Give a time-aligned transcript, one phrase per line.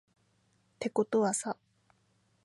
[0.79, 1.55] てことはさ